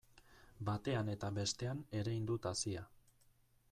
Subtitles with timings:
[0.69, 2.89] Batean eta bestean erein dut hazia.